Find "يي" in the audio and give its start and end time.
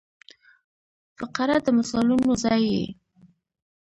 2.73-2.85